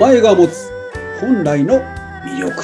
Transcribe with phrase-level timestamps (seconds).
[0.00, 0.70] 前が持つ
[1.20, 1.82] 本来の
[2.24, 2.62] 魅力。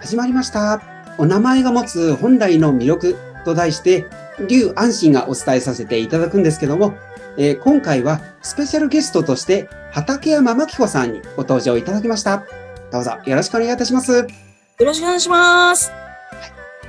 [0.00, 0.80] 始まりました。
[1.18, 4.06] お名前が持つ本来の魅力と題して
[4.46, 6.94] 劉安心がお伝えさせていただくんですけども、
[7.36, 12.44] えー、今回はスペシャルゲストとして畠山真紀子さんにご登場いただきました。
[12.92, 14.12] どうぞよろしくお願いいたします。
[14.12, 14.26] よ
[14.78, 16.05] ろしくお願いします。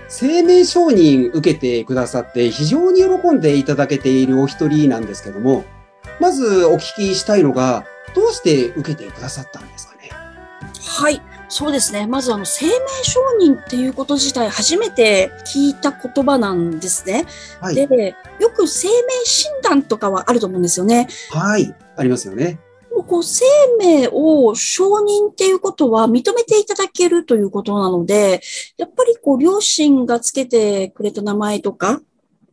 [0.09, 5.65] 生命承認受けてくださって非常に喜んでいただけているお一人なんですけども、
[6.19, 7.85] まずお聞きしたいのが、
[8.15, 10.09] どうして受けてくださったんですかね？
[10.81, 11.21] はい。
[11.49, 12.07] そうですね。
[12.07, 17.25] まずあの生命承認っていうこと自体初めて聞いた言葉なんですね。
[17.61, 18.93] はい、で、よく生命
[19.25, 21.07] 診断とかはあると思うんですよね。
[21.31, 21.73] はい。
[21.95, 22.59] ありますよね。
[23.07, 23.45] こう生
[23.79, 28.41] 命を承認っていうことは認めていただけるということなので、
[28.77, 32.01] やっぱりこう両親がつけてくれた名前とか、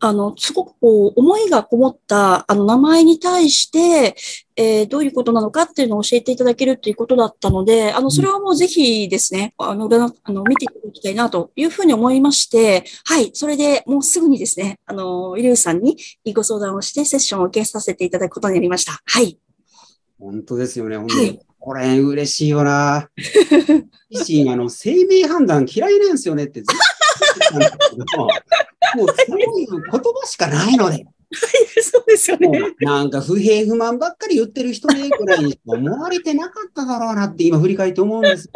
[0.01, 4.15] あの、すごくこう、思いがこもった、あの、名前に対して、
[4.55, 15.97] えー、どういうことなのかっていうのを教えていただけるっていうことだったので、あの、それはもうぜひですね、あの、あの見ていただきたいなというふうに思いまして、はい、それでもうすぐにですね、あの、イリュウさんに
[16.35, 19.01] ご相談をしてセッションを受けさせていただくことになりました。
[19.07, 19.39] はい。
[20.25, 20.97] 本当ですよね。
[20.97, 21.21] 本当に。
[21.21, 23.11] はい、これ、嬉しいよな。
[24.09, 28.29] 自身、あの、生命判断嫌いなんですよねってずっと言ってたんですけど、も
[29.05, 31.07] うそういう言葉しかないので。
[31.83, 32.75] そうですよね。
[32.81, 38.53] なんか不平不満ばっかり言ってる人ねぐらいに思われてなかっただろうなって今振り返って思うんですよ。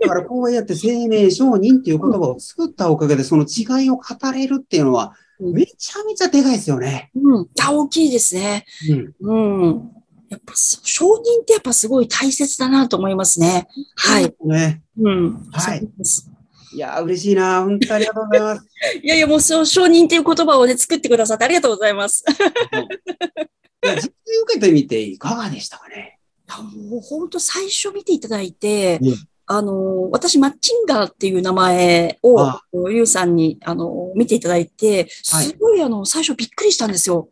[0.00, 4.02] だからこうやって生命承認っていう言葉を作ったおかげでその違いを語
[4.32, 7.10] れるっていうのはめちゃめちゃでかいですよね。
[7.14, 7.48] うん。
[7.54, 8.64] 大きいですね。
[9.20, 9.60] うん。
[9.60, 9.95] うん
[10.28, 13.68] やっぱ承認ってやっぱすごい大切だなと思いますね。
[13.94, 14.34] はい。
[14.44, 14.82] ね。
[14.98, 15.48] うん。
[15.52, 15.88] はい。
[16.72, 17.62] いや、嬉しいな。
[17.62, 18.66] 本当ありがとうございます。
[19.02, 22.24] いやいや、もう承認っていう言葉をね、作ってくださってありがとうございます。
[23.82, 24.12] 実際受
[24.54, 26.18] けてみていかがでしたかね？
[26.88, 32.38] もう本当最初見ていただいて、うん、あの、私、マッチンガーっていう名前を、
[32.90, 37.28] ゆうさんに、あの、見ていただいて、すごい、あの、最初びっくりしたんですよ。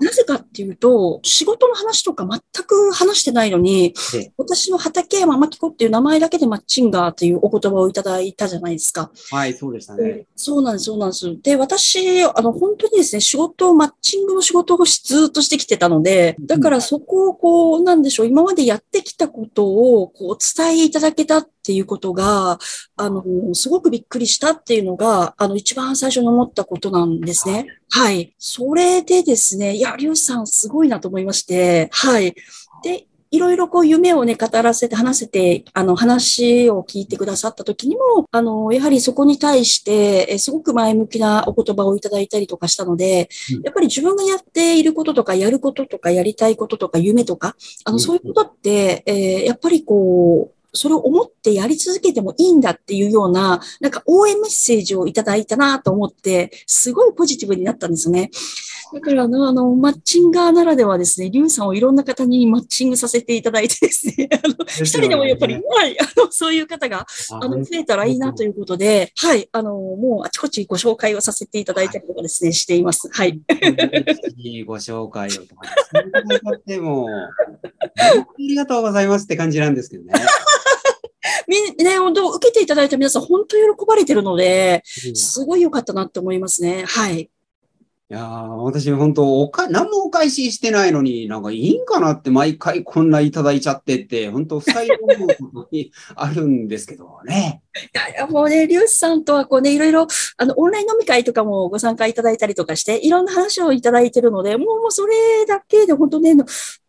[0.00, 3.94] なぜかっていうと、仕事の話とか全く話してないのに、
[4.36, 9.10] 私の畠山真紀子っていう名前だけでマッチンガーっていうお言葉をいただいたじゃないですか。
[9.30, 10.26] はい、そうでしたね。
[10.36, 11.40] そうなんです、そうなんです。
[11.42, 22.58] で、私、あの、本当にですね、仕事、マッチングの仕事をずっとしてきてたので、だからそこをこう、なんでしょう、今までやってきたことを、こう、お伝えいただけたっていうことが、
[22.96, 23.22] あの、
[23.54, 27.66] すごくびっくりしたっていうのが、あの、一番最初に思ったことなんですね。
[27.90, 28.34] はい。
[28.38, 32.34] それでですね、いや、りゅうさんすごいなと思いまして、はい。
[32.82, 47.54] で、いろいろこう夢をね、語らせて話せて、あの話を聞いてくださった時にも、あの、やはりそこに対して、えすごく前向きなお言葉をいただいたりとかしたので、うん、やっぱり自分がやっていることとか、やることとか、やりたいこととか、夢とか、
[47.84, 58.30] あの、そういうことって、えー、やっぱりこう、それを思ってやり続けてもいいんだっていうような、なんか応援メッセージをいただいたなと思って、すごいポジティブになったんですね。
[58.92, 73.08] だからあの、あの、マッチンガーならではですね、リュウさんをいろんな方にマッチングさせていただいてですね、 あの、一人でもやっぱり、はい、あの、そういう方が、あの、増えたらいいなということで、はい、あの、もうあちこちご紹介をさせていただいたりとかですね、しています。
[73.12, 73.40] はい。
[74.36, 75.62] いいご紹介をとか、
[76.66, 80.14] でも、ありがとうございますって感じなんですけどね。
[81.48, 86.84] み、ね、本当受けていただいた皆さん、本当喜ばれてるので、すごい良かったなって思いますね。
[86.86, 87.30] はい。
[88.10, 97.62] いや私本当おか、何もお返ししてないのに、なんかいいんかなって毎回こんないただいちゃってって、本当不快なことにあるんですけどね。
[97.72, 100.08] いや、もうね、リュウスさんとはこうね、いろいろ、
[100.38, 106.34] あの、オンライン飲み会とかもご参加いただいたりとかして、いろんな話をいただいてるので、もう、もうそれだけで本当ね、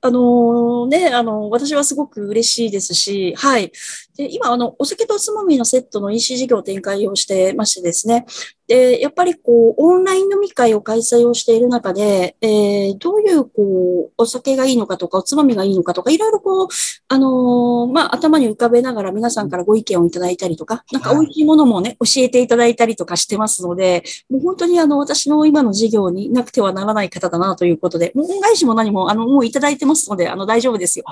[0.01, 3.71] あのー、ね、あの、私はすごく嬉しいですし、はい。
[4.17, 8.25] で、今、あの、お酒とおつまみのセットの EC 事業展開をしてましてですね。
[8.67, 16.67] で、やっぱりこう、オンライン飲み会を開催をしている中で、えー、どういう、こう、お酒がいいのかとか、おつまみがいいのかとか、いろいろこう、
[17.09, 31.05] あのー、まあ、頭に浮かべながら皆さんからご意見をいただいたりとか、なんか美味しいものもね、教えていただいたりとかしてますので、もう本当にあの、私の今の事業になくてはならない方だなということで、もう恩返しも何も、あの、もういただいてますので、あの、大丈夫ですよ。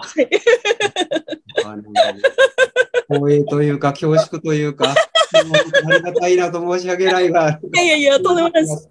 [3.09, 4.93] 光栄というか、恐縮というか、
[5.33, 7.59] ありがたいなと申し訳ないが。
[7.73, 8.89] いやいやいや、とんでもないです。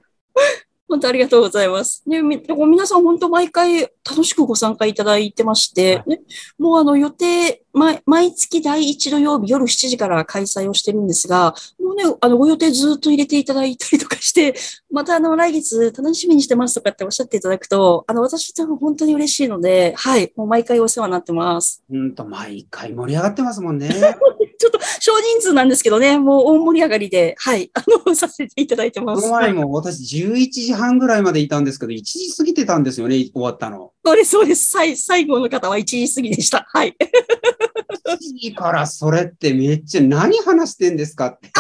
[0.89, 2.03] 本当ありがとうございます。
[2.07, 6.21] ね、皆さん本当毎回楽しくご参加いただいてまして、ね、
[6.59, 14.55] もうあの予定、毎毎月第1土曜日夜7時から開催をしてるんですが、もうね、あの、ご予定ずっと入れていただいたりとかして、
[14.91, 21.83] またあの、来月楽しみにしてますとかっておっしゃっていただくと、あの、私と本当に嬉しいので、はい、もう毎回お世話になってます。
[21.91, 23.91] うんと、毎回盛り上がってますもんね。
[24.59, 29.23] ちょっと少人数なんですけどね、もう大盛り上がりで、はい、あの、させていただいてます。
[29.23, 33.93] この前も私11時半ぐらいまでいたんですけど、1時過ぎてたんですよね、終わったの。
[34.05, 34.67] そうです、そうです。
[34.73, 36.67] 最最後の方は1時過ぎでした。
[36.69, 36.97] はい。
[36.99, 41.51] 1時からそれってめっちゃ何話してんですかって。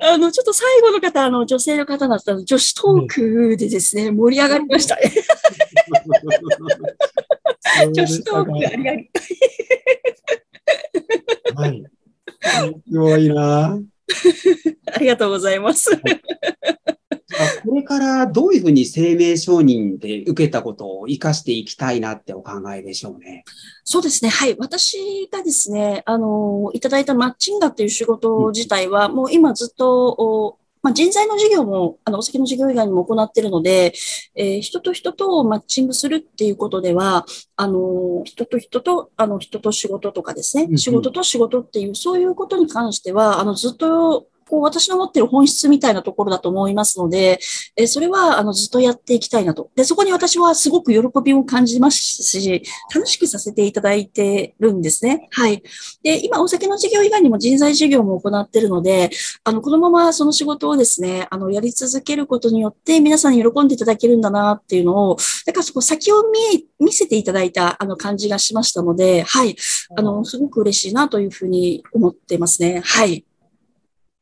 [0.00, 5.12] あの、ちょっと最後の方、あの、女性の方だったので、女子トークでですね、盛り上がりましたね。
[7.92, 9.04] 女子トーク、ありがとう。
[11.54, 11.84] はい。
[12.86, 13.78] すごいな。
[14.92, 15.90] ありがとうございます。
[17.66, 23.44] これからどういうふうに生命承認で受けたことを活かしていきたいなってお考えでしょうね。
[23.82, 24.30] そうですね。
[24.30, 24.56] はい。
[24.58, 33.94] 私がですね、あの、いただいたマッチンガーっていう仕事自体は、もう今ずっと、おまあ、人材の事業も、あの、お酒の事業以外にも行っているので、
[34.36, 37.24] えー人と人とマッチングするっていうことでは、
[37.56, 40.78] あの、人と人と、あの、人と仕事とかですねうんう、ん。
[40.78, 47.38] 仕事と仕事っていう、そういうことに関しては、あの、ずっと、こう、私の持ってる本質みたいなところだと思いますので、
[47.76, 49.70] えそれは、あの、ずっとやっていきたいなと。
[49.74, 52.62] で、そこに私はすごく喜びを感じますし、
[52.94, 55.28] 楽しくさせていただいてるんですね。
[55.30, 55.62] はい。
[56.02, 59.10] で、今、お酒の事業以外にも人材事業も行ってるので、
[59.44, 65.16] あの、このままその仕事をですね、あの、やり続けることによって皆さんに喜んでいただけるんだなっていうのを、
[65.46, 69.56] だからそこ先を見、見せていただいた、あの、感じがしましたので、はい。
[69.96, 72.82] あの、すごく嬉しいなというふうに思ってますね。
[72.84, 73.24] はい。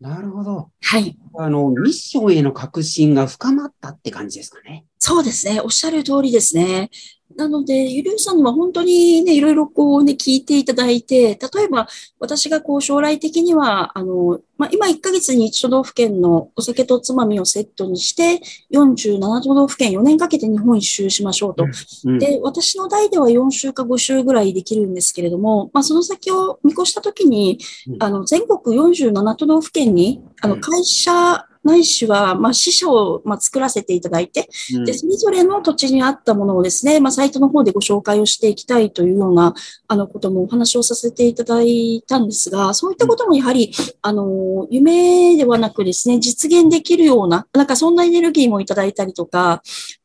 [0.03, 0.73] なるほど。
[0.83, 1.17] はい。
[1.39, 4.85] あの、ミッションへの確信が深まったって感じですかね。
[4.99, 5.61] そうですね。
[5.61, 6.91] おっしゃる通りですね。
[7.37, 11.89] なので、ゆりゅうさんには本当にね、いろいろこうね、聞いていただいて、例えば
[12.19, 18.41] 私がこう将来的には、あの、まあ、今1ヶ月に1都道府県のお酒とつまみをセットにして、
[18.73, 21.67] 47都道府県4年かけて日本一周しましょうと。
[22.05, 27.59] うん、で、私の代では4週か5週ぐらいできるんですけれども、まあ、その先を見越したときに
[27.89, 30.61] うん、あの、全国47都道府県に、あの、うん。
[30.61, 34.85] 会社ないしは、まあ、支社を、まあ、作らせていただいて、うん。
[34.85, 39.55] で、それぞれの土地に合ったものをですね、まあ、サイトの方でご紹介をしていきたいというような、
[39.89, 43.73] あの、こともお話をさせていただいたんですが、そういったこともやはり、
[44.03, 49.63] あの、夢ではなくですね、実現できるような、なんかそんなエネルギーもいただいたりとか、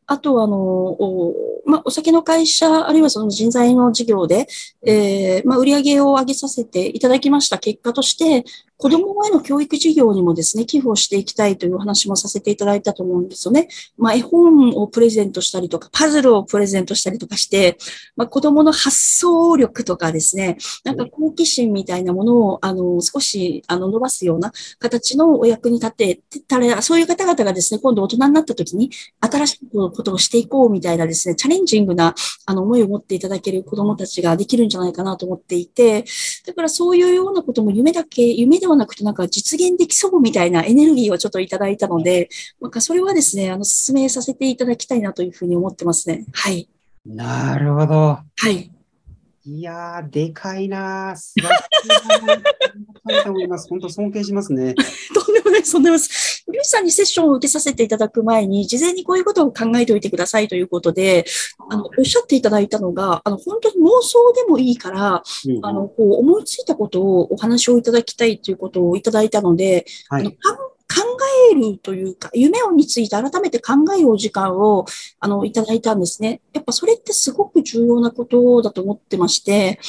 [0.07, 4.48] あと、あの、おまあ、お酒の会社、あるいはその人材の事業で、
[4.86, 8.45] えー、まあ、売り上げを上げさせていただきました結果として、
[8.77, 13.68] 子供への教育事業にもですね、寄付をしていきたいというお話もさせていただいたと思うんですよね。
[13.98, 17.77] まあ、絵本をプレゼントしたりとか、パズルをプレゼントしたりとかして、
[18.15, 29.60] まあ、子供の発想力とかですね、なんか好奇心みたいなものを、あの、少し、あの、伸ばすような形のお役に立てたら、そういう方々がですね、今度大人になった時に、新しい
[29.98, 32.14] ことをしていこうみたいなですね、チャレンジングな、
[32.46, 36.06] あの、思いを持っていただける子供たちができるんじゃないかなと思っていて、
[36.46, 42.30] だからそういうようなことも夢だけ、夢ではなくてなんか実現できそうみたいなエネルギーをちょっといただいたので、
[42.62, 46.26] なんかそれはですね、あの、進めさせていただきたいなというふうに思ってますね。
[46.34, 46.70] はい。
[47.06, 47.96] なるほど。
[47.96, 48.76] はい。
[49.50, 51.16] いやー、でかいなー。
[51.16, 51.62] 素晴らし
[53.22, 53.24] い。
[53.24, 53.70] と思います。
[53.70, 54.75] 本当尊敬しますね。
[55.16, 56.44] とんでもないです、とんないです。
[56.50, 61.25] リュウジさんにセッションを受けさせていただく前に、事前にこういうことを考えておいてくださいということで、
[61.70, 70.22] あの、おっしゃっていただいたのが、あの、本当に妄想でもいいから、うんあの、こう、思いついたことをお話をいただきたいということをいただいたので、はい。
[70.22, 71.01] あのかん考
[71.51, 74.86] えるというか、夢をについて改めて考えるお時間を、
[75.20, 76.41] あの、いただいたんですね。
[76.53, 79.79] やっぱそれってすごく重要なことだと思ってまして、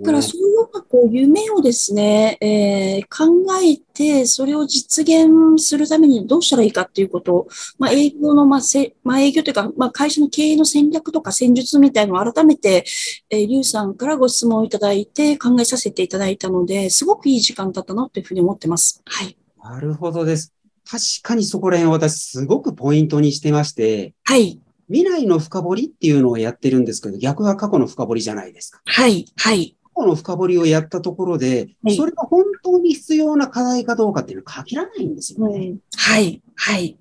[0.00, 3.26] だからそういうようなこう夢をですね、えー考
[3.62, 7.48] えて、それを実現するためにどうしたらいいかっていうことを、
[7.78, 12.84] まあ、営業の、まあ、せ、まあ、営業というか、まあ、会社の経営の戦略とか戦術みたいなのを改めて、
[13.30, 19.02] えー、リュウさんからご質問をいただいて考えさせていただいたので、すごくいい時間だったなというふうに思ってます。
[19.04, 19.36] はい。
[19.64, 20.52] なるほどです。
[20.86, 24.60] 確かにそこら辺私すごくポイントにしてまして、はい。
[24.88, 28.82] 未来の深掘りっていうのをやってるんですけど、逆は過去の深掘りじゃないですか。
[28.84, 29.24] はい。
[29.36, 29.74] はい。
[29.82, 35.68] 過去の深掘りをやったところでは、いそれが本当に必要な課題かどうかっていうのは限らないんですよね。
[35.68, 35.78] うん。
[35.96, 36.42] はい。
[36.56, 36.98] はい。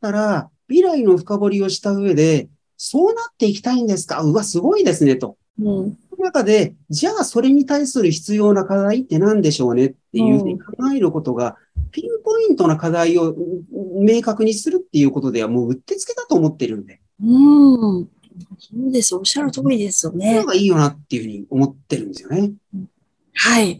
[0.00, 4.22] だから、未来の深掘りをした上で、そうなっていきたいんですか？
[4.22, 5.36] うわ、すごいですね、と。
[5.58, 5.98] うん。
[6.10, 11.56] その中で、じゃあそれに対する必要な課題って何でしょうねっていうふうに考えることが、
[11.94, 18.08] ピンポイントな課題をうん明確にするっていうことではもううってつけだと思ってるんで、うん。
[18.58, 19.14] そうです。
[19.14, 20.44] おっしゃる通りですよそねれ。
[20.44, 22.52] がいいよなっていうふうに思ってるんですよね。
[23.34, 23.78] はい。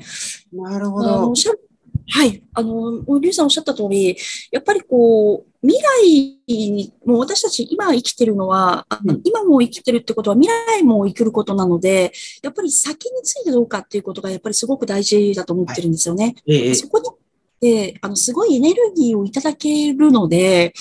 [0.65, 1.35] あなるほど
[2.11, 2.43] はい。
[2.53, 4.17] あの、リュウさんおっしゃった通り、
[4.53, 16.35] やっぱりこう、未来に、もう私たち今生きてるのは、あうん今も生きてるってことは未来も生きることなので、やっぱり先についてどうかっていうことがやっぱりすごく大事だと思ってるんですよね。
[16.47, 17.11] ええ、そこに、で、
[18.01, 20.73] あの、すごいエネルギーをいただけるので、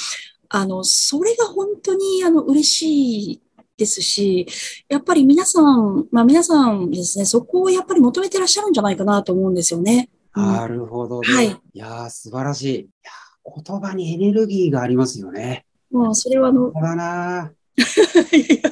[0.49, 3.41] あの、それが本当に、あの、嬉しい
[3.77, 4.47] ですし、
[4.87, 10.09] やっぱり皆さん、まあ皆さんですね、そこをやっぱり求めてらっしゃるんじゃないかなと思うんですよね。
[10.35, 11.33] うんなるほどね。
[11.33, 12.79] はいいやー、素晴らしい。
[12.79, 15.65] いやー言葉にエネルギーがありますよね。
[15.91, 18.71] もうそれはあの、そうだな いやいや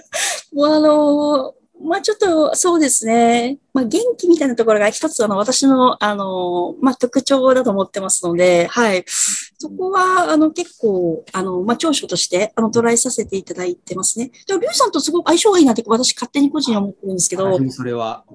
[0.53, 3.57] もうあの、まあちょっとそうですね。
[3.73, 9.03] まあ元気みたいなところが一つあの私のあの、まあ特徴だと思ってますので、はい。
[9.07, 14.31] そこはあの結構あの、まあ長所としてあの捉えさせていただいてますね。
[14.47, 17.71] でもリュウさんとすごく相性がいいなって私勝手に個人に思ってるんですけど、ー。
[17.71, 18.25] それは。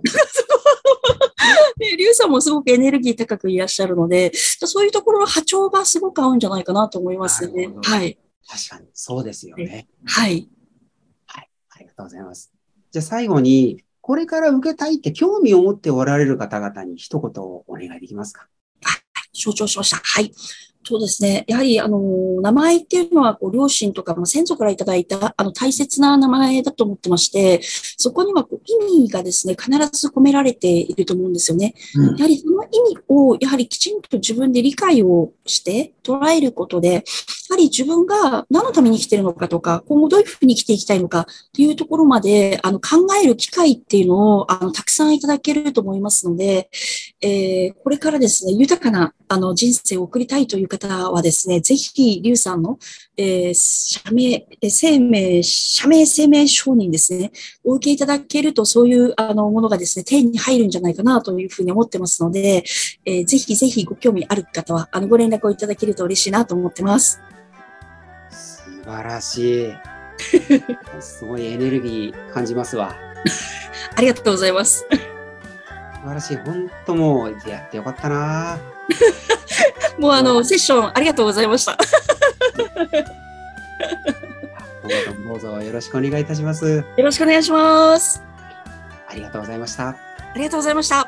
[1.76, 8.18] で リュウさんもすごくエネルギー高くいらっしゃるので、そういうところの波長がすごく合うんじゃないかなと思いますねはい。
[8.48, 9.88] 確かに、そうですよね。
[10.04, 10.48] はい。
[11.26, 11.50] はい。
[11.70, 12.52] ありがとうございます。
[12.92, 18.46] じゃあ最後に、これから受けたいって興味を持っておられる方々に一言お願いできますか？
[18.84, 19.00] はい
[19.32, 19.96] 承知しました。
[19.96, 20.32] はい。
[20.88, 21.44] そうですね。
[21.48, 21.98] やはり、あの、
[22.40, 31.74] 名前っていうのは、こう、両親とか、まあ、先祖からいただいた、あの、大切な名前だと思ってまして、そこには、こう、意味がですね、必ず込められていると思うんですよね。
[31.96, 37.02] うんやはり、その意味を、やはりきちんと自分で理解をして、捉えることで、や
[37.50, 46.70] はり自分が何のために生きてるのかとか、今後どういうふうに生きていきたいのかっていうところまで、あの、考える機会っていうのを、あの、たくさんいただけると思いますので、
[47.20, 52.78] えーこれからですね、豊かなあの人生を送りたいという方はですね、ぜひ、リュウさんの、
[53.16, 57.32] えー社名、えー生命、社名生命承認ですね、
[57.64, 62.64] お受けいただけると、そういうあのものがですね、手に入るんじゃないかなというふうに思ってますので、
[63.04, 67.20] えーぜひぜひご興味ある方は、あの、ご連絡をいただけると嬉しいなと思ってます。
[68.30, 69.72] 素晴らしい。
[71.00, 72.94] すごいエネルギー感じますわ。
[73.96, 74.86] ありがとうございます。
[76.06, 76.36] 素晴らしい。
[76.36, 78.58] 本当もうやってよかったな。
[79.98, 81.76] もうあの、セッションありがとうございました。
[85.26, 86.84] どうぞよろしくお願いいたします。
[86.96, 88.22] よろしくお願いします。
[89.08, 89.88] ありがとうございました。
[89.88, 89.96] あ
[90.36, 91.05] りがとうございました。